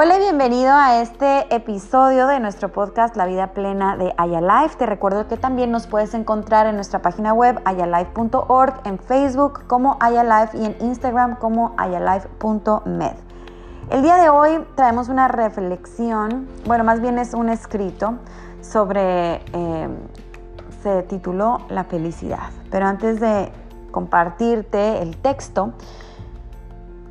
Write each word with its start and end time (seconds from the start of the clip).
Hola 0.00 0.16
y 0.16 0.20
bienvenido 0.20 0.70
a 0.72 1.00
este 1.00 1.52
episodio 1.52 2.28
de 2.28 2.38
nuestro 2.38 2.70
podcast 2.70 3.16
La 3.16 3.26
Vida 3.26 3.48
Plena 3.48 3.96
de 3.96 4.14
Ayalife. 4.16 4.76
Te 4.76 4.86
recuerdo 4.86 5.26
que 5.26 5.36
también 5.36 5.72
nos 5.72 5.88
puedes 5.88 6.14
encontrar 6.14 6.68
en 6.68 6.76
nuestra 6.76 7.02
página 7.02 7.32
web 7.32 7.60
ayalife.org, 7.64 8.74
en 8.84 9.00
Facebook 9.00 9.66
como 9.66 9.96
Ayalife 9.98 10.56
y 10.56 10.66
en 10.66 10.76
Instagram 10.78 11.34
como 11.40 11.74
ayalife.med. 11.78 13.16
El 13.90 14.02
día 14.02 14.18
de 14.18 14.28
hoy 14.28 14.64
traemos 14.76 15.08
una 15.08 15.26
reflexión, 15.26 16.46
bueno, 16.64 16.84
más 16.84 17.00
bien 17.00 17.18
es 17.18 17.34
un 17.34 17.48
escrito 17.48 18.18
sobre, 18.60 19.42
eh, 19.52 19.88
se 20.80 21.02
tituló 21.02 21.62
La 21.70 21.82
felicidad. 21.82 22.50
Pero 22.70 22.86
antes 22.86 23.18
de 23.18 23.50
compartirte 23.90 25.02
el 25.02 25.16
texto, 25.16 25.72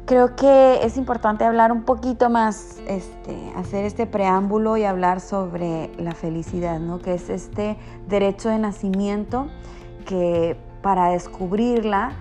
creo 0.07 0.37
que 0.37 0.79
es 0.83 0.95
importante 0.95 1.43
hablar 1.43 1.73
un 1.73 1.83
poquito 1.83 2.29
más, 2.29 2.77
este, 2.87 3.51
hacer 3.57 3.83
este 3.83 4.07
preámbulo 4.07 4.77
y 4.77 4.85
hablar 4.85 5.19
sobre 5.19 5.91
la 5.97 6.13
felicidad, 6.13 6.79
¿no? 6.79 6.99
que 6.99 7.13
es 7.13 7.29
este 7.29 7.77
derecho 8.07 8.47
de 8.47 8.57
nacimiento 8.57 9.49
que 10.05 10.57
para 10.81 11.09
descubrirla 11.09 12.13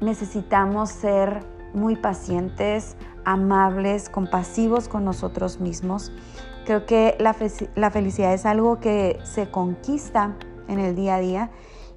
necesitamos 0.00 0.88
ser 0.88 1.44
muy 1.74 1.96
pacientes, 1.96 2.96
amables, 3.26 4.08
compasivos 4.08 4.88
con 4.88 5.04
nosotros 5.04 5.60
mismos. 5.60 6.12
Creo 6.64 6.86
que 6.86 7.14
la, 7.20 7.36
la 7.74 7.90
felicidad 7.90 8.32
es 8.32 8.46
algo 8.46 8.80
que 8.80 9.18
se 9.22 9.50
conquista 9.50 10.34
en 10.66 10.80
el 10.80 10.96
día 10.96 11.16
a 11.16 11.20
día 11.20 11.50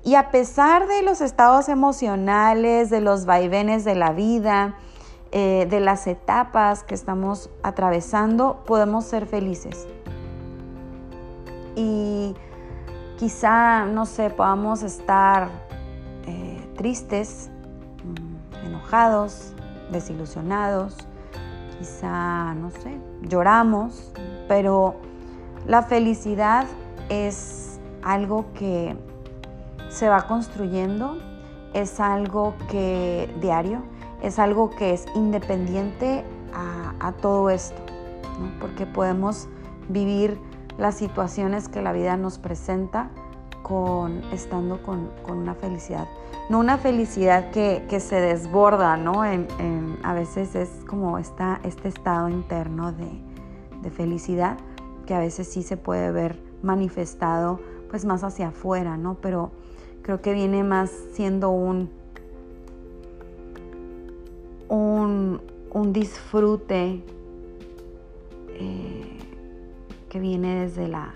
y 0.03 0.15
a 0.15 0.29
pesar 0.29 0.87
de 0.87 1.03
los 1.03 1.21
estados 1.21 1.69
emocionales, 1.69 2.89
de 2.89 2.99
los 2.99 3.25
vaivenes 3.25 3.85
de 3.85 3.95
la 3.95 4.11
vida, 4.11 4.75
eh, 5.31 5.67
de 5.69 5.79
las 5.79 6.07
etapas 6.07 6.83
que 6.83 6.95
estamos 6.95 7.49
atravesando, 7.63 8.63
podemos 8.65 9.05
ser 9.05 9.25
felices. 9.25 9.87
Y 11.75 12.35
quizá, 13.17 13.85
no 13.85 14.05
sé, 14.05 14.29
podamos 14.29 14.83
estar 14.83 15.49
eh, 16.25 16.67
tristes, 16.77 17.49
mm, 18.03 18.65
enojados, 18.67 19.53
desilusionados, 19.91 20.95
quizá, 21.77 22.53
no 22.55 22.71
sé, 22.71 22.97
lloramos, 23.21 24.11
pero 24.47 24.95
la 25.65 25.83
felicidad 25.83 26.65
es 27.09 27.79
algo 28.03 28.45
que 28.53 28.95
se 29.89 30.09
va 30.09 30.27
construyendo, 30.27 31.17
es 31.73 31.99
algo 31.99 32.55
que 32.69 33.33
diario, 33.41 33.81
es 34.21 34.39
algo 34.39 34.69
que 34.69 34.93
es 34.93 35.05
independiente 35.15 36.23
a, 36.99 37.11
todo 37.21 37.51
esto, 37.51 37.79
porque 38.59 38.87
podemos 38.87 39.47
vivir 39.89 40.39
las 40.77 40.95
situaciones 40.95 41.69
que 41.69 41.81
la 41.81 41.91
vida 41.91 42.17
nos 42.17 42.39
presenta 42.39 43.09
con, 43.61 44.23
estando 44.33 44.81
con, 44.81 45.11
una 45.27 45.53
felicidad. 45.53 46.07
No 46.49 46.59
una 46.59 46.77
felicidad 46.77 47.51
que, 47.51 47.99
se 47.99 48.19
desborda, 48.19 48.97
¿no? 48.97 49.21
a 49.21 50.13
veces 50.13 50.55
es 50.55 50.69
como 50.87 51.19
esta, 51.19 51.59
este 51.63 51.89
estado 51.89 52.29
interno 52.29 52.91
de, 52.91 53.21
de, 53.81 53.91
felicidad 53.91 54.57
que 55.05 55.13
a 55.13 55.19
veces 55.19 55.47
sí 55.47 55.61
se 55.61 55.77
puede 55.77 56.11
ver 56.11 56.41
manifestado 56.63 57.59
pues 57.89 58.05
más 58.05 58.23
hacia 58.23 58.49
afuera, 58.49 58.97
¿no? 58.97 59.15
Pero 59.21 59.51
creo 60.01 60.21
que 60.21 60.33
viene 60.33 60.63
más 60.63 60.91
siendo 61.13 61.49
un, 61.49 61.89
un, 64.69 65.41
disfrute 65.93 67.03
eh, 68.49 69.19
que 70.09 70.19
viene 70.19 70.61
desde 70.61 70.87
la, 70.87 71.13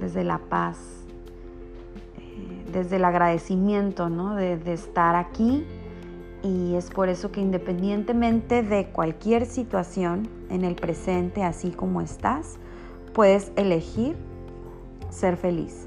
desde 0.00 0.24
la 0.24 0.38
paz, 0.38 0.78
eh, 2.18 2.64
desde 2.72 2.96
el 2.96 3.04
agradecimiento 3.04 4.08
¿no? 4.08 4.34
de, 4.34 4.56
de 4.56 4.72
estar 4.72 5.14
aquí. 5.14 5.66
Y 6.42 6.74
es 6.74 6.88
por 6.90 7.10
eso 7.10 7.30
que 7.30 7.42
independientemente 7.42 8.62
de 8.62 8.86
cualquier 8.86 9.44
situación 9.44 10.26
en 10.48 10.64
el 10.64 10.74
presente, 10.74 11.44
así 11.44 11.70
como 11.70 12.00
estás, 12.00 12.56
puedes 13.12 13.52
elegir 13.56 14.16
ser 15.10 15.36
feliz 15.36 15.86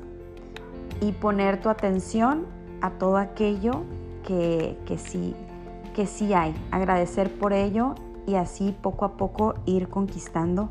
y 1.02 1.12
poner 1.14 1.60
tu 1.60 1.70
atención 1.70 2.46
a 2.82 2.92
todo 2.92 3.18
aquello 3.18 3.84
que, 4.26 4.78
que 4.86 4.98
sí 4.98 5.36
que 5.94 6.06
sí 6.08 6.34
hay, 6.34 6.54
agradecer 6.72 7.32
por 7.38 7.54
ello 7.54 7.96
y 8.26 8.36
así 8.36 8.76
poco 8.82 9.06
a 9.06 9.18
poco 9.18 9.56
ir 9.66 9.90
conquistando 9.90 10.70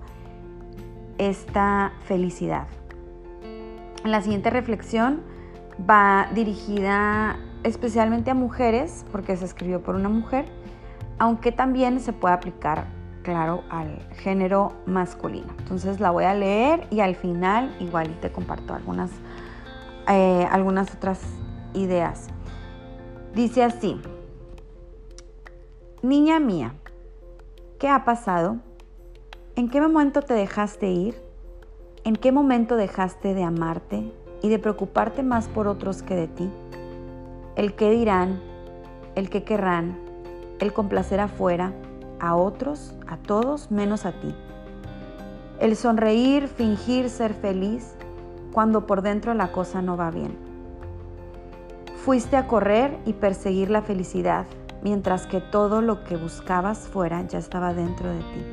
esta 1.19 1.93
felicidad. 2.05 2.67
La 4.05 4.21
siguiente 4.21 4.51
reflexión 4.51 5.23
va 5.89 6.29
dirigida 6.35 7.37
especialmente 7.63 8.31
a 8.31 8.35
mujeres, 8.35 9.05
porque 9.13 9.37
se 9.37 9.45
escribió 9.45 9.83
por 9.83 9.95
una 9.95 10.09
mujer, 10.09 10.47
aunque 11.19 11.53
también 11.53 12.01
se 12.01 12.13
puede 12.13 12.35
aplicar, 12.35 12.87
claro, 13.23 13.63
al 13.71 14.01
género 14.17 14.73
masculino. 14.87 15.53
Entonces 15.59 16.01
la 16.01 16.11
voy 16.11 16.25
a 16.25 16.35
leer 16.35 16.87
y 16.91 17.01
al 17.01 17.15
final 17.15 17.75
igual 17.79 18.19
te 18.21 18.33
comparto 18.33 18.75
algunas, 18.75 19.11
eh, 20.09 20.47
algunas 20.51 20.93
otras 20.95 21.21
ideas. 21.75 22.27
Dice 23.35 23.63
así, 23.63 24.01
Niña 26.03 26.41
mía, 26.41 26.75
¿qué 27.79 27.89
ha 27.89 28.05
pasado? 28.05 28.57
¿En 29.55 29.69
qué 29.69 29.81
momento 29.81 30.21
te 30.21 30.35
dejaste 30.35 30.91
ir? 30.91 31.23
¿En 32.03 32.17
qué 32.17 32.33
momento 32.33 32.75
dejaste 32.75 33.35
de 33.35 33.45
amarte 33.45 34.13
y 34.43 34.49
de 34.49 34.59
preocuparte 34.59 35.23
más 35.23 35.47
por 35.47 35.69
otros 35.69 36.03
que 36.03 36.17
de 36.17 36.27
ti? 36.27 36.51
El 37.55 37.77
qué 37.77 37.93
dirán, 37.93 38.41
el 39.15 39.31
qué 39.31 39.45
querrán, 39.45 39.97
el 40.59 40.73
complacer 40.73 41.21
afuera, 41.21 41.73
a 42.19 42.35
otros, 42.35 42.97
a 43.07 43.17
todos, 43.17 43.71
menos 43.71 44.05
a 44.05 44.11
ti. 44.11 44.35
El 45.61 45.77
sonreír, 45.77 46.49
fingir 46.49 47.11
ser 47.11 47.33
feliz, 47.33 47.95
cuando 48.51 48.89
por 48.89 49.03
dentro 49.03 49.35
la 49.35 49.53
cosa 49.53 49.83
no 49.83 49.97
va 49.97 50.11
bien. 50.11 50.37
Fuiste 51.95 52.37
a 52.37 52.49
correr 52.49 52.99
y 53.07 53.13
perseguir 53.13 53.71
la 53.71 53.83
felicidad 53.83 54.47
mientras 54.83 55.27
que 55.27 55.41
todo 55.41 55.81
lo 55.81 56.05
que 56.05 56.17
buscabas 56.17 56.89
fuera 56.89 57.23
ya 57.23 57.39
estaba 57.39 57.73
dentro 57.73 58.11
de 58.11 58.19
ti. 58.19 58.45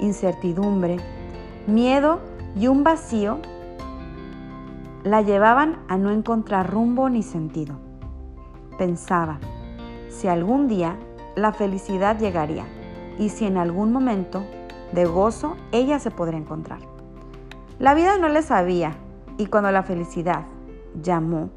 Incertidumbre, 0.00 0.96
miedo 1.66 2.20
y 2.56 2.66
un 2.66 2.82
vacío 2.82 3.38
la 5.04 5.22
llevaban 5.22 5.78
a 5.88 5.98
no 5.98 6.10
encontrar 6.10 6.70
rumbo 6.70 7.08
ni 7.08 7.22
sentido. 7.22 7.74
Pensaba, 8.78 9.38
si 10.08 10.28
algún 10.28 10.68
día 10.68 10.96
la 11.36 11.52
felicidad 11.52 12.18
llegaría 12.18 12.64
y 13.18 13.28
si 13.28 13.44
en 13.44 13.58
algún 13.58 13.92
momento 13.92 14.42
de 14.92 15.04
gozo 15.04 15.56
ella 15.72 15.98
se 15.98 16.10
podría 16.10 16.38
encontrar. 16.38 16.80
La 17.78 17.94
vida 17.94 18.16
no 18.18 18.28
le 18.28 18.42
sabía 18.42 18.96
y 19.38 19.46
cuando 19.46 19.70
la 19.70 19.82
felicidad 19.82 20.46
llamó, 21.00 21.50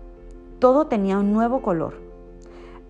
todo 0.60 0.88
tenía 0.88 1.20
un 1.20 1.34
nuevo 1.34 1.62
color 1.62 2.05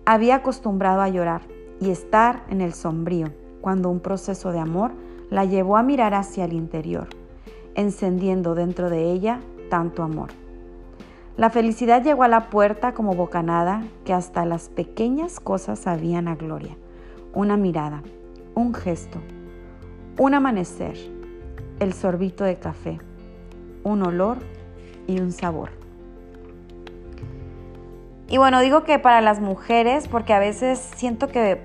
había 0.06 0.36
acostumbrado 0.36 1.02
a 1.02 1.08
llorar 1.08 1.42
y 1.80 1.90
estar 1.90 2.44
en 2.48 2.60
el 2.60 2.72
sombrío 2.72 3.26
cuando 3.60 3.90
un 3.90 4.00
proceso 4.00 4.52
de 4.52 4.60
amor 4.60 4.92
la 5.30 5.44
llevó 5.44 5.76
a 5.76 5.82
mirar 5.82 6.14
hacia 6.14 6.44
el 6.44 6.52
interior, 6.52 7.08
encendiendo 7.74 8.54
dentro 8.54 8.88
de 8.88 9.10
ella 9.10 9.40
tanto 9.68 10.04
amor. 10.04 10.30
La 11.36 11.50
felicidad 11.50 12.02
llegó 12.02 12.22
a 12.22 12.28
la 12.28 12.48
puerta 12.48 12.94
como 12.94 13.14
bocanada 13.14 13.82
que 14.04 14.14
hasta 14.14 14.46
las 14.46 14.68
pequeñas 14.68 15.40
cosas 15.40 15.80
sabían 15.80 16.28
a 16.28 16.36
gloria. 16.36 16.76
Una 17.34 17.56
mirada, 17.56 18.02
un 18.54 18.72
gesto, 18.72 19.18
un 20.18 20.32
amanecer, 20.32 20.96
el 21.80 21.92
sorbito 21.92 22.44
de 22.44 22.58
café, 22.58 22.98
un 23.82 24.02
olor 24.02 24.38
y 25.06 25.18
un 25.18 25.32
sabor. 25.32 25.70
Y 28.28 28.38
bueno, 28.38 28.60
digo 28.60 28.82
que 28.84 28.98
para 28.98 29.20
las 29.20 29.40
mujeres, 29.40 30.08
porque 30.08 30.32
a 30.34 30.38
veces 30.38 30.78
siento 30.96 31.28
que 31.28 31.64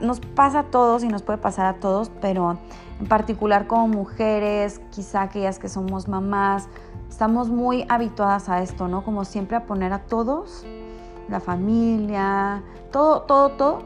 nos 0.00 0.20
pasa 0.20 0.60
a 0.60 0.62
todos 0.64 1.04
y 1.04 1.08
nos 1.08 1.22
puede 1.22 1.38
pasar 1.38 1.66
a 1.66 1.74
todos, 1.74 2.10
pero 2.20 2.58
en 2.98 3.06
particular 3.06 3.66
como 3.66 3.86
mujeres, 3.88 4.80
quizá 4.90 5.22
aquellas 5.22 5.58
que 5.58 5.68
somos 5.68 6.08
mamás, 6.08 6.68
estamos 7.08 7.48
muy 7.48 7.84
habituadas 7.88 8.48
a 8.48 8.62
esto, 8.62 8.88
¿no? 8.88 9.04
Como 9.04 9.24
siempre 9.24 9.56
a 9.56 9.66
poner 9.66 9.92
a 9.92 10.00
todos, 10.00 10.64
la 11.28 11.38
familia, 11.38 12.62
todo, 12.90 13.22
todo, 13.22 13.50
todo, 13.50 13.82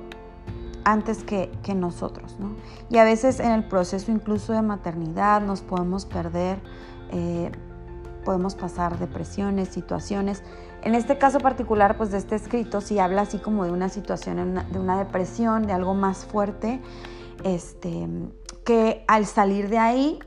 antes 0.85 1.25
que, 1.25 1.51
nosotros, 1.75 2.37
¿no? 2.39 2.51
Y 2.89 2.99
a 2.99 3.05
veces 3.05 3.41
en 3.41 3.51
el 3.51 3.65
proceso 3.65 4.13
incluso 4.13 4.53
de 4.53 4.63
maternidad 4.63 5.43
nos 5.43 5.61
podemos 5.61 6.07
perder, 6.07 6.61
eh, 7.11 7.51
podemos 8.27 8.55
pasar 8.55 8.99
depresiones, 8.99 9.69
situaciones 9.69 10.43
en 10.87 10.95
este 10.95 11.19
caso 11.19 11.41
particular, 11.41 11.97
pues 11.97 12.13
de 12.13 12.19
este 12.19 12.37
escrito, 12.37 12.81
si 12.81 13.01
habla 13.01 13.23
así 13.23 13.39
como 13.39 13.65
de 13.65 13.73
una 13.73 13.89
situación, 13.89 14.63
de 14.71 14.79
una 14.79 14.97
depresión, 14.97 15.67
de 15.67 15.73
algo 15.73 15.95
más 15.95 16.25
fuerte, 16.25 16.81
este, 17.43 18.09
que 18.65 19.05
al 19.09 19.27
salir 19.27 19.69
de 19.69 19.79
ahí 19.79 20.21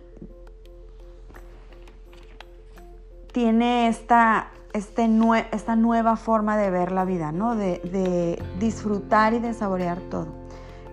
tiene 3.31 3.87
esta, 3.87 4.51
este 4.73 5.09
esta 5.53 5.77
nueva 5.77 6.17
forma 6.17 6.57
de 6.57 6.69
ver 6.71 6.91
la 6.91 7.05
vida, 7.05 7.31
¿no? 7.31 7.55
De, 7.55 8.43
disfrutar 8.59 9.33
y 9.33 9.39
de 9.39 9.53
saborear 9.53 9.99
todo. 10.09 10.27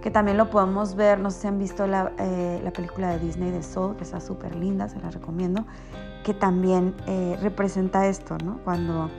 Que 0.06 0.12
también 0.12 0.36
lo 0.36 0.50
podemos 0.50 0.94
ver, 0.94 1.18
no 1.18 1.32
sé 1.32 1.40
si 1.40 1.46
han 1.48 1.58
visto 1.58 1.88
la, 1.88 2.12
eh, 2.20 2.60
la 2.62 2.70
película 2.70 3.08
de 3.10 3.18
Disney 3.18 3.50
de 3.50 3.60
Soul, 3.64 3.96
que 3.96 4.04
está 4.04 4.20
súper 4.20 4.54
linda, 4.54 4.88
se 4.88 5.00
la 5.00 5.10
recomiendo, 5.10 5.64
que 6.22 6.32
también 6.32 6.94
eh, 7.08 7.36
representa 7.42 8.06
esto, 8.06 8.38
¿no? 8.38 8.60
Cuando 8.62 9.10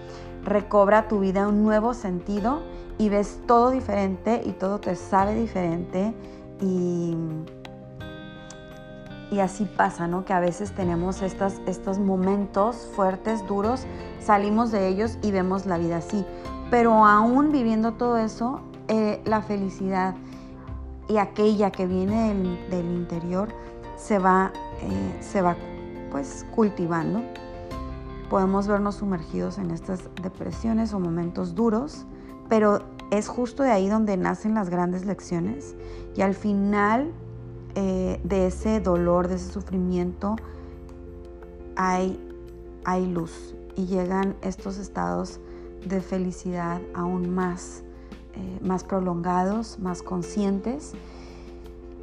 recobra 0.46 1.10
tu 1.10 1.20
vida 1.20 1.46
un 1.50 1.62
nuevo 1.62 1.94
sentido 1.94 2.62
y 2.98 3.10
ves 3.10 3.42
todo 3.46 3.72
diferente 3.72 4.42
y 4.46 4.54
todo 4.54 4.80
te 4.80 4.96
sabe 4.96 5.36
diferente 5.36 6.14
y, 6.62 7.18
y 9.30 9.40
así 9.40 9.66
pasa, 9.66 10.08
¿no? 10.08 10.24
Que 10.24 10.32
a 10.32 10.40
veces 10.40 10.72
tenemos 10.72 11.22
estas, 11.22 11.60
estos 11.66 12.00
momentos 12.00 12.90
fuertes, 12.96 13.46
duros, 13.46 13.86
salimos 14.22 14.72
de 14.72 14.88
ellos 14.88 15.18
y 15.22 15.32
vemos 15.32 15.66
la 15.66 15.78
vida 15.78 15.98
así. 15.98 16.24
Pero 16.72 17.06
aún 17.06 17.52
viviendo 17.52 17.96
todo 17.96 18.18
eso, 18.18 18.62
eh, 18.88 19.22
la 19.26 19.42
felicidad 19.42 20.16
y 21.08 21.18
aquella 21.18 21.72
que 21.72 21.88
viene 21.88 22.34
del, 22.70 22.86
interior 22.86 23.50
se 23.96 24.20
va, 24.20 24.52
eh, 24.82 25.18
se 25.22 25.42
va 25.42 25.56
pues 26.12 26.46
cultivando. 26.56 27.22
Podemos 28.30 28.68
vernos 28.68 28.96
sumergidos 28.96 29.58
en 29.58 29.72
estas 29.72 30.10
depresiones 30.22 30.94
o 30.94 31.00
momentos 31.00 31.56
duros, 31.56 32.06
pero 32.50 32.80
es 33.10 33.28
justo 33.28 33.64
de 33.64 33.72
ahí 33.72 33.88
donde 33.88 34.18
nacen 34.18 34.54
las 34.54 34.70
grandes 34.70 35.06
lecciones 35.06 35.76
y 36.16 36.22
al 36.22 36.34
final 36.34 37.14
eh, 37.76 38.20
de 38.24 38.48
ese 38.48 38.82
dolor, 38.82 39.28
de 39.28 39.36
ese 39.36 39.52
sufrimiento, 39.52 40.36
hay, 41.76 42.20
hay 42.84 43.06
luz 43.06 43.56
y 43.76 43.86
llegan 43.86 44.36
estos 44.42 44.78
estados 44.78 45.40
de 45.86 46.02
felicidad 46.02 46.82
aún 46.94 47.34
más, 47.34 47.84
eh, 48.34 48.60
más 48.62 48.84
prolongados, 48.84 49.80
más 49.80 50.02
conscientes, 50.02 50.94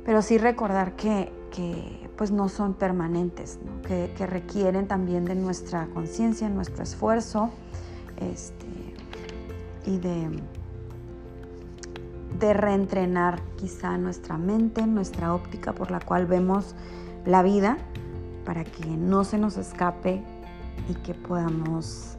pero 0.04 0.22
sí 0.22 0.38
recordar 0.38 0.96
que, 0.96 1.32
pues 2.16 2.30
no 2.30 2.48
son 2.48 2.74
permanentes, 2.74 3.58
Que, 3.86 4.26
requieren 4.26 4.86
también 4.86 5.24
de 5.24 5.34
nuestra 5.34 5.86
conciencia, 5.88 6.48
nuestro 6.48 6.82
esfuerzo 6.82 7.50
este, 8.16 8.66
y 9.86 9.98
de 9.98 10.30
de 12.38 12.52
reentrenar 12.52 13.40
quizá 13.56 13.96
nuestra 13.96 14.36
mente, 14.36 14.86
nuestra 14.86 15.34
óptica 15.34 15.72
por 15.72 15.90
la 15.90 16.00
cual 16.00 16.26
vemos 16.26 16.74
la 17.24 17.42
vida, 17.42 17.78
para 18.44 18.64
que 18.64 18.86
no 18.86 19.24
se 19.24 19.38
nos 19.38 19.56
escape 19.56 20.22
y 20.88 20.94
que 20.94 21.14
podamos 21.14 22.16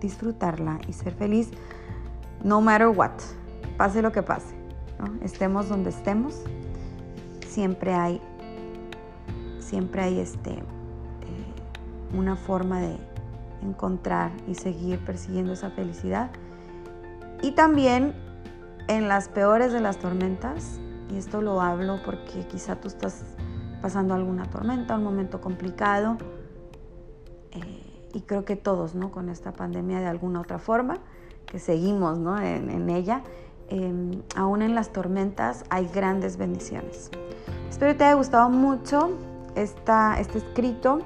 disfrutarla 0.00 0.78
y 0.86 0.92
ser 0.92 1.14
feliz 1.14 1.50
no 2.42 2.60
matter 2.60 2.88
what, 2.88 3.12
pase 3.76 4.02
lo 4.02 4.12
que 4.12 4.22
pase, 4.22 4.54
estemos 5.22 5.68
donde 5.68 5.90
estemos, 5.90 6.42
siempre 7.46 7.92
hay, 7.94 8.20
siempre 9.58 10.02
hay 10.02 10.20
este, 10.20 10.52
eh, 10.52 10.62
una 12.14 12.36
forma 12.36 12.80
de 12.80 12.96
encontrar 13.62 14.30
y 14.46 14.54
seguir 14.54 14.98
persiguiendo 15.04 15.52
esa 15.52 15.70
felicidad. 15.70 16.30
Y 17.42 17.52
también 17.52 18.14
en 18.88 19.08
las 19.08 19.28
peores 19.28 19.72
de 19.72 19.80
las 19.80 19.98
tormentas, 19.98 20.80
y 21.12 21.16
esto 21.16 21.40
lo 21.40 21.60
hablo 21.60 22.00
porque 22.04 22.46
quizá 22.46 22.76
tú 22.76 22.88
estás 22.88 23.24
pasando 23.82 24.14
alguna 24.14 24.44
tormenta, 24.44 24.96
un 24.96 25.04
momento 25.04 25.40
complicado, 25.40 26.16
eh, 27.52 27.85
y 28.16 28.22
creo 28.22 28.46
que 28.46 28.56
todos, 28.56 28.94
¿no? 28.94 29.10
Con 29.10 29.28
esta 29.28 29.52
pandemia 29.52 30.00
de 30.00 30.06
alguna 30.06 30.40
otra 30.40 30.58
forma, 30.58 30.98
que 31.44 31.58
seguimos, 31.58 32.18
¿no? 32.18 32.40
En, 32.40 32.88
ella, 32.88 33.20
em, 33.68 34.22
aún 34.34 34.62
en 34.62 34.74
las 34.74 34.90
tormentas 34.90 35.64
hay 35.68 35.86
grandes 35.88 36.38
bendiciones. 36.38 37.10
Espero 37.68 37.92
que 37.92 37.98
te 37.98 38.04
haya 38.04 38.14
gustado 38.14 38.48
mucho 38.48 39.10
esta, 39.54 40.18
este 40.18 40.38
escrito, 40.38 41.00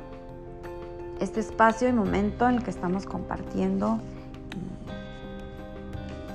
este 1.19 1.41
espacio 1.41 1.89
y 1.89 1.93
momento 1.93 2.49
en 2.49 2.57
el 2.57 2.63
que 2.63 2.71
estamos 2.71 3.07
compartiendo 3.07 3.99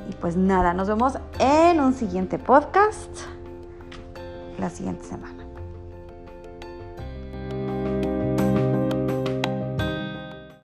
y 0.10 0.13
pues 0.16 0.36
nada, 0.36 0.74
nos 0.74 0.89
vemos 0.89 1.18
en 1.39 1.80
un 1.80 1.94
siguiente 1.94 2.38
podcast 2.38 3.10
la 4.60 4.69
siguiente 4.69 5.06
semana. 5.06 5.35